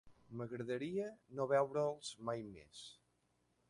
M'agradaria 0.39 1.11
no 1.41 1.47
veure'ls 1.53 2.13
mai 2.31 2.45
més. 2.53 2.85